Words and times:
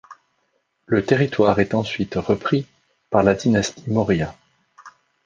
Le 0.87 1.05
territoire 1.05 1.59
est 1.59 1.75
ensuite 1.75 2.15
repris 2.15 2.65
par 3.11 3.21
la 3.21 3.35
dynastie 3.35 3.83
Maurya. 3.91 4.35